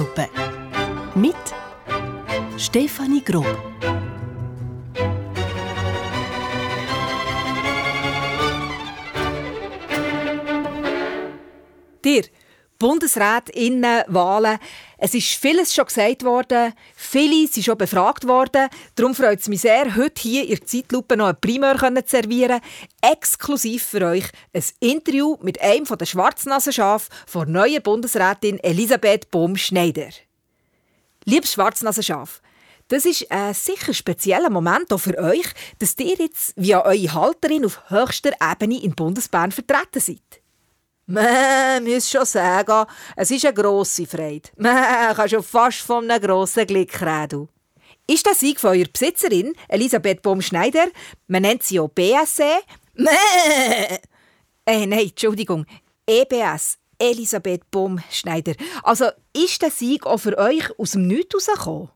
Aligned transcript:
Zeitlupe. 0.00 0.28
Mit 1.14 1.36
Stefanie 2.56 3.22
Grob. 3.22 3.46
Dir, 12.02 12.24
Bundesrätinnenwahlen. 12.78 14.58
Es 15.02 15.14
ist 15.14 15.28
vieles 15.28 15.74
schon 15.74 15.86
gesagt 15.86 16.24
worden, 16.24 16.74
viele 16.94 17.48
sind 17.48 17.64
schon 17.64 17.78
befragt 17.78 18.28
worden. 18.28 18.68
Darum 18.96 19.14
freut 19.14 19.40
es 19.40 19.48
mich 19.48 19.62
sehr, 19.62 19.96
heute 19.96 20.20
hier 20.20 20.42
in 20.42 20.56
der 20.56 20.66
Zeitlupe 20.66 21.16
noch 21.16 21.28
ein 21.28 21.40
Primär 21.40 21.78
zu 21.78 22.02
servieren. 22.04 22.60
Exklusiv 23.00 23.82
für 23.82 24.04
euch 24.04 24.26
ein 24.52 24.62
Interview 24.80 25.38
mit 25.40 25.58
einem 25.62 25.86
der 25.86 26.04
Schwarznasenschafen 26.04 27.08
der 27.32 27.46
neuen 27.46 27.82
Bundesrätin 27.82 28.58
Elisabeth 28.58 29.30
Bohm-Schneider. 29.30 30.10
Liebes 31.24 31.54
Schwarznasenschaf, 31.54 32.42
das 32.88 33.06
ist 33.06 33.32
ein 33.32 33.54
sicher 33.54 33.94
spezieller 33.94 34.50
Moment 34.50 34.92
auch 34.92 34.98
für 34.98 35.16
euch, 35.16 35.46
dass 35.78 35.98
ihr 35.98 36.16
jetzt 36.16 36.52
via 36.56 36.84
eure 36.84 37.14
Halterin 37.14 37.64
auf 37.64 37.88
höchster 37.88 38.32
Ebene 38.38 38.82
in 38.82 38.94
Bundesbern 38.94 39.50
vertreten 39.50 40.00
seid. 40.00 40.39
Man 41.10 41.82
muss 41.82 42.08
schon 42.08 42.24
sagen, 42.24 42.86
es 43.16 43.32
ist 43.32 43.44
eine 43.44 43.52
grosse 43.52 44.06
Freude. 44.06 44.48
Man 44.56 45.12
kann 45.16 45.28
schon 45.28 45.42
fast 45.42 45.78
von 45.78 46.08
einem 46.08 46.22
grossen 46.22 46.68
Glück 46.68 47.02
reden. 47.02 47.48
Ist 48.06 48.26
der 48.26 48.34
Sieg 48.34 48.60
von 48.60 48.70
eurer 48.70 48.86
Besitzerin, 48.92 49.52
Elisabeth 49.66 50.22
Baum-Schneider, 50.22 50.86
man 51.26 51.42
nennt 51.42 51.64
sie 51.64 51.80
auch 51.80 51.88
BSE, 51.88 52.60
Mäh! 52.94 53.08
Äh, 54.64 54.86
nein, 54.86 55.08
Entschuldigung, 55.08 55.66
EBS, 56.06 56.78
Elisabeth 56.96 57.68
Baum-Schneider. 57.72 58.52
Also 58.84 59.06
ist 59.36 59.62
der 59.62 59.72
Sieg 59.72 60.06
auch 60.06 60.18
für 60.18 60.38
euch 60.38 60.78
aus 60.78 60.92
dem 60.92 61.08
Nichts 61.08 61.34
rausgekommen? 61.34 61.88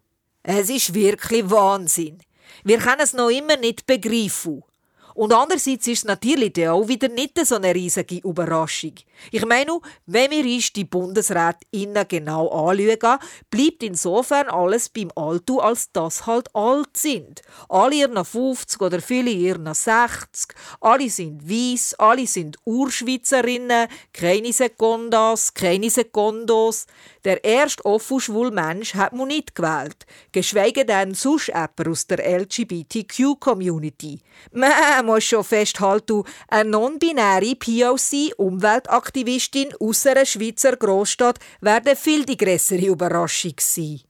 Es 0.42 0.70
ist 0.70 0.92
wirklich 0.92 1.48
Wahnsinn. 1.48 2.18
Wir 2.64 2.78
können 2.78 3.02
es 3.02 3.12
noch 3.12 3.30
immer 3.30 3.56
nicht 3.58 3.86
begreifen. 3.86 4.64
Und 5.14 5.32
andererseits 5.32 5.86
ist 5.86 5.98
es 5.98 6.04
natürlich 6.04 6.68
auch 6.68 6.88
wieder 6.88 7.08
nicht 7.08 7.38
so 7.46 7.54
eine 7.54 7.74
riesige 7.74 8.16
Überraschung. 8.16 8.94
Ich 9.30 9.46
meine, 9.46 9.80
wenn 10.06 10.30
wir 10.30 10.44
uns 10.44 10.72
die 10.72 10.84
Bundesrätinnen 10.84 12.06
genau 12.08 12.48
anschauen, 12.48 13.18
bleibt 13.48 13.82
insofern 13.82 14.48
alles 14.48 14.88
beim 14.88 15.10
Altu, 15.14 15.60
als 15.60 15.92
das 15.92 16.26
halt 16.26 16.54
alt 16.54 16.96
sind. 16.96 17.42
Alle 17.68 17.94
ihren 17.94 18.24
50 18.24 18.80
oder 18.80 19.00
viele 19.00 19.30
ihren 19.30 19.72
60, 19.72 20.54
alle 20.80 21.08
sind 21.08 21.48
weiss, 21.48 21.94
alle 21.94 22.26
sind 22.26 22.58
Urschweizerinnen, 22.64 23.88
keine 24.12 24.52
Sekundas, 24.52 25.54
keine 25.54 25.90
Sekundos. 25.90 26.86
Der 27.24 27.42
erste 27.44 27.84
offen 27.84 28.20
schwule 28.20 28.50
Mensch 28.50 28.94
hat 28.94 29.12
man 29.12 29.28
nicht 29.28 29.54
gewählt, 29.54 30.06
geschweige 30.32 30.84
denn 30.84 31.14
sonst 31.14 31.48
jemand 31.48 31.88
aus 31.88 32.06
der 32.06 32.18
LGBTQ-Community. 32.40 34.20
Muss 35.04 35.24
schon 35.24 35.44
festhalten, 35.44 36.24
eine 36.48 36.70
non-binäre 36.70 37.54
POC-Umweltaktivistin 37.56 39.74
aus 39.80 40.06
einer 40.06 40.26
Schweizer 40.26 40.76
Großstadt 40.76 41.38
wäre 41.60 41.96
viel 41.96 42.24
die 42.24 42.36
grössere 42.36 42.86
Überraschung 42.86 43.54
sein. 43.60 44.00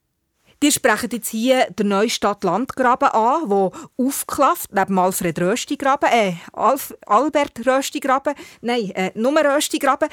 Die 0.62 0.72
sprechen 0.72 1.10
jetzt 1.12 1.28
hier 1.28 1.66
den 1.70 1.88
Neustadt-Landgraben 1.88 3.08
an, 3.08 3.50
wo 3.50 3.72
aufklafft, 3.98 4.72
neben 4.72 4.98
Alfred 4.98 5.38
Röstigraben, 5.40 6.08
äh, 6.10 6.34
Alf, 6.52 6.94
Albert 7.06 7.66
Röstigraben, 7.66 8.34
nein, 8.62 8.90
äh, 8.92 9.10
nur 9.14 9.38
Röstigraben, 9.38 10.08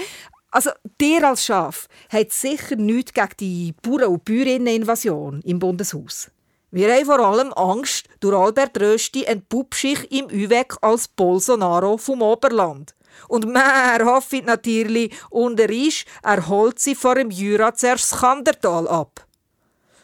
also, 0.54 0.72
dir 1.00 1.26
als 1.26 1.46
Schaf 1.46 1.88
hat 2.10 2.34
sicher 2.34 2.76
nichts 2.76 3.14
gegen 3.14 3.30
die 3.40 3.74
Bauern- 3.82 4.10
und 4.10 4.26
Bäuerinnen-Invasion 4.26 5.40
im 5.46 5.60
Bundeshaus. 5.60 6.30
Wir 6.74 6.94
haben 6.94 7.06
vor 7.06 7.20
allem 7.20 7.52
Angst, 7.52 8.08
durch 8.22 8.34
Albert 8.34 8.80
Rösti 8.80 9.26
entpuppt 9.26 9.76
sich 9.76 10.10
im 10.10 10.30
Üweg 10.30 10.78
als 10.82 11.10
Bolsonaro 11.10 11.98
vom 11.98 12.22
Oberland. 12.22 12.96
Und 13.28 13.46
mehr 13.46 14.00
hofft 14.06 14.46
natürlich, 14.46 15.14
unter 15.30 15.70
ist, 15.70 16.06
er 16.24 16.48
holt 16.48 16.80
sie 16.80 16.96
vor 16.96 17.16
dem 17.16 17.30
Jura 17.30 17.74
zuerst 17.76 18.16
Kandertal 18.18 18.88
ab. 18.88 19.28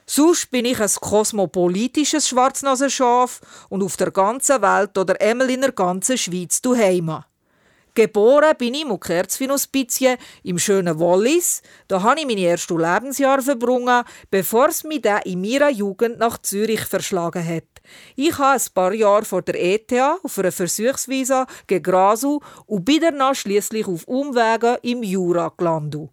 Sonst 0.05 0.51
bin 0.51 0.65
ich 0.65 0.81
ein 0.81 0.91
kosmopolitisches 1.01 2.27
Schwarznasenschaf 2.27 3.39
und 3.69 3.81
auf 3.81 3.95
der 3.95 4.11
ganzen 4.11 4.61
Welt 4.61 4.97
oder 4.97 5.19
einmal 5.21 5.49
in 5.49 5.61
der 5.61 5.71
ganzen 5.71 6.17
Schweiz 6.17 6.61
du 6.61 6.75
Heima. 6.75 7.25
Geboren 7.97 8.53
bin 8.59 8.75
ich 8.75 8.83
im 8.83 8.99
Kerzfinus-Bizje 8.99 10.19
im 10.43 10.59
schönen 10.59 10.99
Wallis. 10.99 11.63
Da 11.87 12.03
habe 12.03 12.19
ich 12.19 12.27
meine 12.27 12.45
ersten 12.45 12.77
Lebensjahre 12.77 13.41
verbrungen, 13.41 14.03
bevor 14.29 14.67
es 14.67 14.83
mich 14.83 15.01
dann 15.01 15.23
in 15.23 15.41
meiner 15.41 15.71
Jugend 15.71 16.19
nach 16.19 16.37
Zürich 16.37 16.81
verschlagen 16.81 17.43
hat. 17.43 17.63
Ich 18.15 18.37
habe 18.37 18.59
ein 18.59 18.73
paar 18.75 18.93
Jahre 18.93 19.25
vor 19.25 19.41
der 19.41 19.59
ETH 19.59 19.91
auf 20.21 20.37
einer 20.37 20.51
Versuchsvisa 20.51 21.47
gegrasu 21.65 22.39
und 22.67 22.85
bin 22.85 22.99
danach 23.01 23.33
schliesslich 23.33 23.87
auf 23.87 24.03
Umwegen 24.03 24.77
im 24.83 25.01
Jura 25.01 25.51
gelandet 25.57 26.11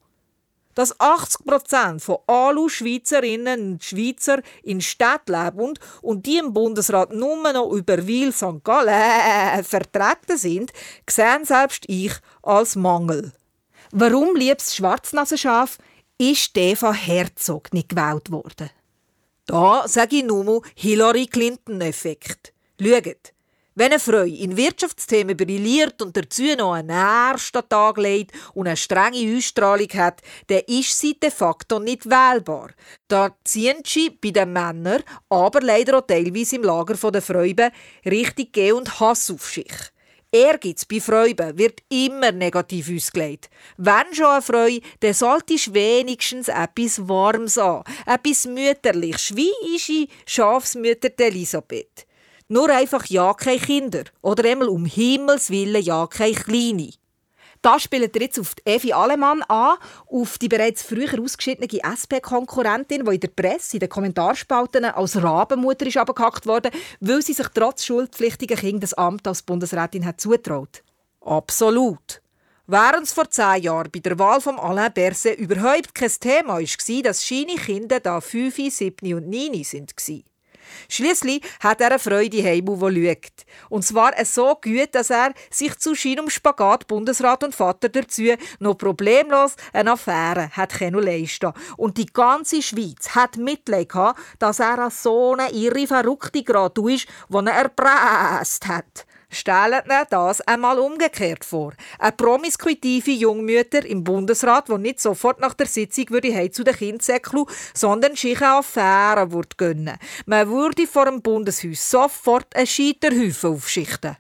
dass 0.75 0.99
80 0.99 1.45
Prozent 1.45 2.03
von 2.03 2.19
allen 2.27 2.69
Schweizerinnen 2.69 3.73
und 3.73 3.85
Schweizer 3.85 4.41
in 4.63 4.81
Städten 4.81 5.33
leben 5.33 5.75
und 6.03 6.27
die 6.27 6.39
im 6.39 6.53
Bundesrat 6.53 7.13
nur 7.13 7.53
noch 7.53 7.71
über 7.73 8.07
Wil 8.07 8.33
St. 8.33 8.63
Gallen 8.65 8.89
äh, 8.89 9.63
vertreten 9.63 10.37
sind, 10.37 10.73
sehen 11.09 11.45
selbst 11.45 11.85
ich 11.89 12.13
als 12.43 12.77
Mangel. 12.77 13.33
Warum, 13.91 14.35
liebes 14.35 14.75
Schwarznasenschaf, 14.75 15.79
ist 16.19 16.57
Eva 16.57 16.93
Herzog 16.93 17.73
nicht 17.73 17.91
gewählt 17.91 18.31
worden? 18.31 18.71
Da 19.47 19.87
sage 19.87 20.17
ich 20.17 20.25
nur 20.25 20.63
Hillary 20.75 21.27
Clinton-Effekt. 21.27 22.53
Schaut, 22.81 23.34
wenn 23.75 23.91
eine 23.91 23.99
Frau 23.99 24.23
in 24.23 24.57
Wirtschaftsthemen 24.57 25.37
brilliert 25.37 26.01
und 26.01 26.17
dazu 26.17 26.45
noch 26.57 26.75
einen 26.75 26.91
ersten 26.91 27.69
Tag 27.69 27.99
legt 27.99 28.33
und 28.55 28.69
eine 28.69 28.77
strenge 28.77 29.37
Ausstrahlung 29.37 29.89
hat, 29.95 30.23
dann 30.47 30.63
ist 30.67 30.99
sie 30.99 31.19
de 31.19 31.31
facto 31.31 31.81
nicht 31.81 32.07
wählbar. 32.07 32.71
Da 33.09 33.37
ziehen 33.43 33.79
sie 33.85 34.11
bei 34.11 34.31
den 34.31 34.53
Männern, 34.53 35.03
aber 35.29 35.61
leider 35.61 35.99
auch 35.99 36.07
teilweise 36.07 36.57
im 36.57 36.63
Lager 36.63 37.11
der 37.11 37.23
Freuben, 37.23 37.71
richtig 38.07 38.53
Geh 38.53 38.73
und 38.73 39.01
Hass 39.01 39.31
auf 39.31 39.45
sich. 39.47 39.73
Ehrgeiz 40.31 40.85
bei 40.85 41.01
Freuben 41.01 41.57
wird 41.59 41.81
immer 41.89 42.33
negativ 42.33 42.91
ausgelegt. 42.91 43.51
Wenn 43.77 44.13
schon 44.13 44.27
eine 44.27 44.43
Freude, 44.43 44.81
dann 44.99 45.15
sollte 45.15 45.55
ich 45.55 45.73
wenigstens 45.73 46.49
etwas 46.49 47.09
Warmes 47.09 47.57
an, 47.57 47.85
etwas 48.05 48.45
Mütterliches, 48.47 49.37
wie 49.37 49.53
ist 49.77 50.11
Schafsmütter 50.27 51.11
Elisabeth. 51.19 52.07
Nur 52.49 52.69
einfach 52.69 53.07
ja 53.07 53.33
keine 53.35 53.59
Kinder. 53.59 54.05
Oder 54.21 54.49
einmal 54.49 54.69
um 54.69 54.85
Himmels 54.85 55.51
Willen 55.51 55.83
ja 55.83 56.07
keine 56.07 56.35
Kleine. 56.35 56.91
Da 57.65 57.81
spielt 57.81 58.15
er 58.15 58.21
jetzt 58.21 58.39
auf 58.39 58.55
Evi 58.67 58.93
Alemann 58.93 59.41
an, 59.45 59.79
auf 60.07 60.37
die 60.37 60.51
bereits 60.51 60.83
früher 60.83 61.19
ausgeschiedene 61.19 61.67
SP-Konkurrentin, 61.83 63.07
die 63.07 63.15
in 63.15 63.21
der 63.21 63.29
Presse, 63.29 63.77
in 63.77 63.81
den 63.81 63.89
Kommentarspalten 63.89 64.85
als 64.85 65.23
Rabenmutter 65.23 65.87
ist 65.87 65.97
abgehackt 65.97 66.47
wurde, 66.47 66.71
weil 67.01 67.23
sie 67.23 67.33
sich 67.33 67.47
trotz 67.55 67.87
schuldpflichtigen 67.87 68.59
Kind 68.59 68.83
das 68.83 68.93
Amt 68.93 69.27
als 69.27 69.41
Bundesrätin 69.41 70.05
hat 70.05 70.21
zutraut. 70.21 70.83
Absolut. 71.23 72.21
Während 72.67 73.07
es 73.07 73.15
vor 73.15 73.31
zehn 73.31 73.63
Jahren 73.63 73.91
bei 73.91 74.01
der 74.01 74.19
Wahl 74.19 74.43
von 74.43 74.59
Alain 74.59 74.93
Berset 74.93 75.39
überhaupt 75.39 75.95
kein 75.95 76.13
Thema 76.21 76.59
war, 76.59 77.03
dass 77.03 77.27
seine 77.27 77.57
Kinder 77.57 78.01
da 78.01 78.21
5, 78.21 78.57
7 78.57 79.15
und 79.15 79.31
9 79.31 79.53
waren. 79.55 80.25
Schließlich 80.89 81.43
hat 81.61 81.81
er 81.81 81.91
eine 81.91 81.99
Freude 81.99 82.43
heim, 82.43 82.67
die 82.67 83.07
schaut. 83.07 83.47
Und 83.69 83.85
zwar 83.85 84.13
so 84.25 84.55
gut, 84.63 84.89
dass 84.93 85.11
er 85.11 85.33
sich 85.51 85.77
zu 85.79 85.95
seinem 85.95 86.31
Spagat 86.31 86.87
Bundesrat 86.87 87.45
und 87.45 87.55
Vater 87.55 87.89
dazu 87.89 88.23
noch 88.59 88.75
problemlos 88.75 89.57
eine 89.73 89.93
Affäre 89.93 90.51
hat 90.51 90.81
leisten 90.81 91.53
Und 91.77 91.99
die 91.99 92.07
ganze 92.07 92.63
Schweiz 92.63 93.11
hat 93.15 93.37
Mitleid 93.37 93.91
gehabt, 93.91 94.21
dass 94.39 94.61
er 94.61 94.91
so 94.91 95.35
eine 95.35 95.51
irre 95.53 95.87
Verrückte 95.87 96.43
gerade 96.43 96.93
ist, 96.93 97.07
die 97.29 97.37
er 97.47 97.53
erpresst 97.53 98.67
hat. 98.67 99.07
Stellt 99.35 99.85
ihr 99.89 100.07
das 100.09 100.41
einmal 100.43 100.79
umgekehrt 100.79 101.45
vor. 101.45 101.73
Eine 101.99 102.13
promiskuitive 102.13 103.11
Jungmütter 103.11 103.85
im 103.85 104.05
Bundesrat, 104.05 104.69
die 104.69 104.79
nicht 104.79 105.01
sofort 105.01 105.41
nach 105.41 105.55
der 105.55 105.67
Sitzung 105.67 106.11
würde 106.11 106.51
zu 106.53 106.63
den 106.63 106.77
Kindsäcklu, 106.77 107.47
sondern 107.75 108.15
sich 108.15 108.41
eine 108.41 108.59
Affäre 108.59 109.33
würde 109.33 109.57
gönnen. 109.57 109.99
Man 110.27 110.49
würde 110.49 110.87
vor 110.87 111.07
dem 111.07 111.21
Bundeshaus 111.21 111.91
sofort 111.91 112.55
einen 112.55 112.69
Scheiterhaufen 112.69 113.55
aufschichten. 113.55 114.17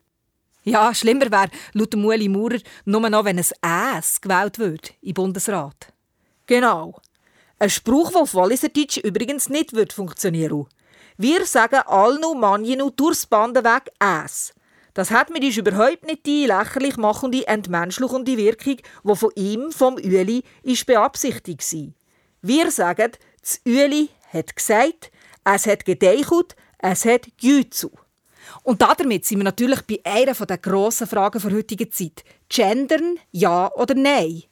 Ja, 0.64 0.92
schlimmer 0.94 1.30
wäre, 1.30 1.50
laut 1.74 1.94
Mueli 1.94 2.28
Maurer, 2.28 2.58
nur 2.86 3.08
noch, 3.08 3.24
wenn 3.24 3.38
ein 3.38 3.96
«Äs» 3.96 4.20
gewählt 4.20 4.58
wird 4.58 4.94
im 5.02 5.14
Bundesrat. 5.14 5.92
Genau. 6.46 7.00
Ein 7.58 7.70
Spruch, 7.70 8.10
der 8.10 8.22
auf 8.22 8.34
Walliserdeutsch 8.34 8.96
übrigens 8.96 9.48
nicht 9.48 9.74
wird 9.74 9.92
funktionieren 9.92 10.66
Wir 11.16 11.46
sagen 11.46 11.82
allen 11.86 12.40
Manchen 12.40 12.90
durchs 12.96 13.26
Bandenweg 13.26 13.92
«Äs». 14.00 14.54
Das 14.94 15.10
hat 15.10 15.30
mir 15.30 15.42
ist 15.42 15.58
überhaupt 15.58 16.06
nicht 16.06 16.24
die 16.24 16.46
lächerlich 16.46 16.96
machende, 16.96 17.46
entmenschlichende 17.46 18.36
Wirkung, 18.36 18.76
die 19.04 19.16
von 19.16 19.32
ihm, 19.34 19.72
vom 19.72 19.96
Ueli, 19.96 20.44
ist 20.62 20.86
beabsichtigt 20.86 21.72
war. 21.72 21.92
Wir 22.42 22.70
sagen, 22.70 23.12
Das 23.42 23.60
Ueli 23.66 24.08
hat 24.32 24.54
gesagt, 24.56 25.10
es 25.44 25.66
hat 25.66 25.84
gedeichelt, 25.84 26.56
es 26.78 27.04
hat 27.04 27.26
Gützu. 27.40 27.90
Und 28.62 28.82
damit 28.82 29.24
sind 29.24 29.38
wir 29.38 29.44
natürlich 29.44 29.82
bei 29.82 30.00
einer 30.04 30.34
der 30.34 30.58
grossen 30.58 31.06
Fragen 31.06 31.42
der 31.42 31.52
heutigen 31.52 31.90
Zeit. 31.90 32.24
Gendern, 32.48 33.18
ja 33.32 33.70
oder 33.74 33.94
nein? 33.94 34.44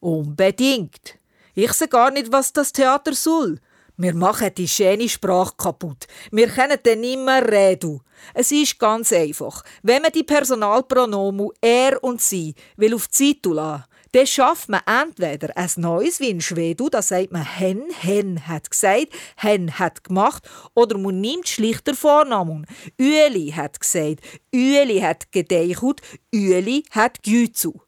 Unbedingt. 0.00 1.18
Ich 1.54 1.72
sehe 1.72 1.88
gar 1.88 2.10
nicht, 2.10 2.32
was 2.32 2.52
das 2.52 2.72
Theater 2.72 3.14
soll. 3.14 3.60
Wir 3.96 4.12
machen 4.12 4.50
die 4.56 4.66
schöne 4.66 5.08
Sprache 5.08 5.54
kaputt. 5.56 6.08
Wir 6.32 6.48
können 6.48 6.78
dann 6.82 7.00
nicht 7.00 7.18
mehr 7.18 7.46
reden. 7.46 8.00
Es 8.34 8.50
ist 8.50 8.80
ganz 8.80 9.12
einfach. 9.12 9.62
Wenn 9.84 10.02
man 10.02 10.10
die 10.10 10.24
Personalpronomen 10.24 11.50
er 11.60 12.02
und 12.02 12.20
sie 12.20 12.56
will 12.76 12.94
auf 12.94 13.06
die 13.06 13.28
Seite 13.28 13.50
lassen, 13.50 13.84
dann 14.10 14.26
schafft 14.26 14.68
man 14.68 14.80
entweder 14.86 15.56
ein 15.56 15.70
neues 15.76 16.18
wie 16.18 16.30
in 16.30 16.40
Schweden, 16.40 16.88
da 16.90 17.02
sagt 17.02 17.30
man 17.30 17.44
hen, 17.44 17.84
hen 18.00 18.48
hat 18.48 18.70
gesagt, 18.70 19.08
hen 19.36 19.78
hat 19.78 20.02
gemacht, 20.02 20.48
oder 20.74 20.98
man 20.98 21.20
nimmt 21.20 21.48
schlichter 21.48 21.94
Vornamen. 21.94 22.66
Ueli 23.00 23.52
hat 23.56 23.80
gesagt, 23.80 24.20
Ueli 24.52 25.00
hat 25.00 25.30
gedeichut, 25.30 26.00
Ueli 26.34 26.84
hat 26.90 27.22
güzu. 27.22 27.83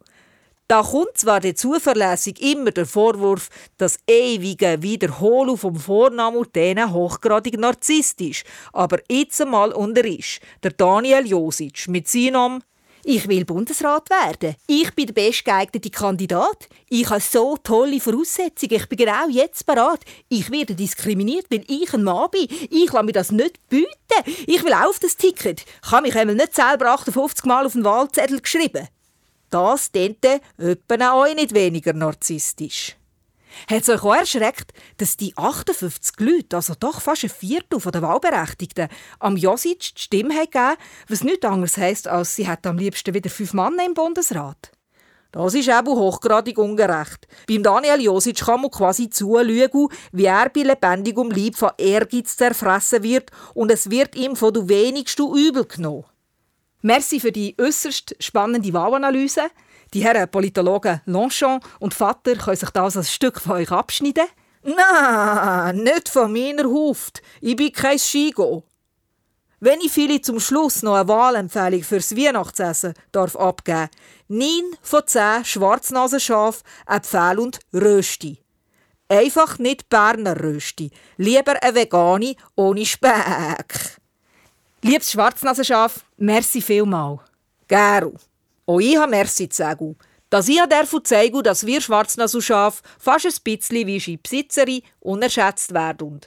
Da 0.68 0.82
kommt 0.82 1.16
zwar 1.16 1.38
der 1.38 1.54
zuverlässig 1.54 2.42
immer 2.42 2.72
der 2.72 2.86
Vorwurf, 2.86 3.50
dass 3.78 3.98
ewige 4.08 4.82
Wiederholung 4.82 5.56
vom 5.56 5.76
Vornamen 5.76 6.44
denen 6.54 6.92
hochgradig 6.92 7.56
narzisstisch, 7.56 8.42
aber 8.72 8.98
jetzt 9.08 9.40
einmal 9.40 9.72
unter 9.72 10.04
ist 10.04 10.40
der 10.64 10.72
Daniel 10.72 11.24
Josic 11.24 11.86
mit 11.86 12.08
seinem 12.08 12.62
ich 13.08 13.28
will 13.28 13.44
Bundesrat 13.44 14.10
werden. 14.10 14.56
Ich 14.66 14.92
bin 14.96 15.06
der 15.06 15.14
bestgeeignete 15.14 15.90
Kandidat. 15.90 16.68
Ich 16.88 17.08
habe 17.08 17.20
so 17.20 17.56
tolle 17.56 18.00
Voraussetzungen. 18.00 18.74
Ich 18.74 18.88
bin 18.88 18.98
genau 18.98 19.28
jetzt 19.30 19.64
bereit. 19.64 20.00
Ich 20.28 20.50
werde 20.50 20.74
diskriminiert, 20.74 21.46
weil 21.48 21.62
ich 21.68 21.94
ein 21.94 22.02
Mann 22.02 22.28
bin. 22.32 22.48
Ich 22.68 22.90
lasse 22.90 23.04
mir 23.04 23.12
das 23.12 23.30
nicht 23.30 23.60
bieten. 23.68 23.86
Ich 24.48 24.64
will 24.64 24.72
auf 24.72 24.98
das 24.98 25.16
Ticket. 25.16 25.64
Ich 25.84 25.92
habe 25.92 26.08
mich 26.08 26.16
nicht 26.16 26.56
selber 26.56 26.90
58 26.90 27.44
Mal 27.44 27.64
auf 27.64 27.74
den 27.74 27.84
Wahlzettel 27.84 28.40
geschrieben. 28.40 28.88
Das 29.56 29.90
tente 29.90 30.42
öppen 30.58 31.00
auch 31.00 31.24
nicht 31.34 31.54
weniger 31.54 31.94
narzisstisch. 31.94 32.94
Hat 33.70 33.80
es 33.80 33.88
euch 33.88 34.02
auch 34.02 34.14
erschreckt, 34.14 34.74
dass 34.98 35.16
die 35.16 35.32
58 35.34 36.20
Leute, 36.20 36.56
also 36.56 36.74
doch 36.78 37.00
fast 37.00 37.24
ein 37.24 37.30
Viertel 37.30 37.80
der 37.80 38.02
Wahlberechtigten, 38.02 38.88
am 39.18 39.38
Josic 39.38 39.94
die 39.96 40.02
Stimme 40.02 40.34
gegeben 40.40 40.76
was 41.08 41.24
nichts 41.24 41.46
anderes 41.46 41.78
heisst, 41.78 42.06
als 42.06 42.36
sie 42.36 42.46
hätten 42.46 42.68
am 42.68 42.76
liebsten 42.76 43.14
wieder 43.14 43.30
fünf 43.30 43.54
Männer 43.54 43.86
im 43.86 43.94
Bundesrat? 43.94 44.72
Das 45.32 45.54
ist 45.54 45.70
eben 45.70 45.86
hochgradig 45.86 46.58
ungerecht. 46.58 47.26
Beim 47.48 47.62
Daniel 47.62 48.02
Josic 48.02 48.44
kann 48.44 48.60
man 48.60 48.70
quasi 48.70 49.08
zulügen, 49.08 49.88
wie 50.12 50.26
er 50.26 50.50
bei 50.50 50.64
lebendigem 50.64 51.30
Leib 51.30 51.56
von 51.56 51.70
Ehrgeiz 51.78 52.36
zerfressen 52.36 53.02
wird 53.02 53.30
und 53.54 53.72
es 53.72 53.88
wird 53.88 54.16
ihm 54.16 54.36
von 54.36 54.52
du 54.52 54.68
wenigsten 54.68 55.34
übel 55.34 55.64
genommen. 55.64 56.04
Merci 56.82 57.20
für 57.20 57.32
die 57.32 57.54
äußerst 57.58 58.16
spannende 58.20 58.72
Wahlanalyse. 58.72 59.50
Die 59.94 60.04
Herren 60.04 60.30
Politologen 60.30 61.00
Longchamp 61.06 61.64
und 61.78 61.94
Vater 61.94 62.34
können 62.36 62.56
sich 62.56 62.70
das 62.70 62.96
als 62.96 63.12
Stück 63.12 63.40
von 63.40 63.52
euch 63.52 63.70
abschneiden. 63.70 64.26
Nein, 64.62 65.76
nicht 65.84 66.08
von 66.08 66.32
meiner 66.32 66.64
Huft. 66.64 67.22
Ich 67.40 67.56
bin 67.56 67.72
kein 67.72 67.98
Skigo. 67.98 68.64
Wenn 69.60 69.80
ich 69.80 69.92
viele 69.92 70.20
zum 70.20 70.38
Schluss 70.38 70.82
noch 70.82 70.96
eine 70.96 71.08
Wahlempfehlung 71.08 71.82
fürs 71.82 72.14
Weihnachtsessen 72.14 72.94
darf 73.10 73.36
abgeben, 73.36 73.88
neun 74.28 74.76
von 74.82 75.06
zehn 75.06 75.44
Schwarznasenschafe, 75.44 76.62
Äpfel 76.86 77.38
und 77.38 77.60
Rösti. 77.72 78.38
Einfach 79.08 79.58
nicht 79.58 79.88
Berner 79.88 80.38
Rösti, 80.42 80.90
lieber 81.16 81.62
eine 81.62 81.74
Vegani 81.74 82.36
ohne 82.54 82.84
Speck. 82.84 83.98
Liebes 84.82 85.10
Schwarznasenschaf, 85.10 86.04
merci 86.16 86.60
vielmal. 86.60 87.20
Gero. 87.66 88.14
Auch 88.66 88.80
ich 88.80 88.96
habe 88.96 89.10
merci 89.10 89.48
zu 89.48 89.56
sagen. 89.56 89.96
Dass 90.28 90.48
ich 90.48 90.60
davon 90.68 91.04
zeige, 91.04 91.42
dass 91.42 91.64
wir 91.64 91.80
Schwarznasenschaf 91.80 92.82
fast 92.98 93.26
ein 93.26 93.32
bisschen 93.42 93.86
wie 93.86 94.00
Schibsitzerin 94.00 94.82
unerschätzt 95.00 95.72
werden. 95.72 96.20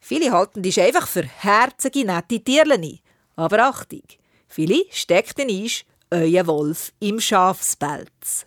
Viele 0.00 0.30
halten 0.30 0.62
dich 0.62 0.80
einfach 0.80 1.08
für 1.08 1.24
herzige, 1.24 2.04
nette 2.04 2.40
Tierchen. 2.40 3.00
Aber 3.36 3.64
Achtung, 3.64 4.04
viele 4.46 4.84
stecken 4.90 5.48
ist 5.48 5.84
euer 6.10 6.46
Wolf 6.46 6.92
im 7.00 7.20
Schafspelz. 7.20 8.46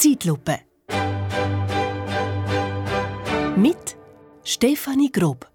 Zeitlupe. 0.00 0.60
Mit 3.56 3.98
Stefanie 4.42 5.12
Grob. 5.12 5.46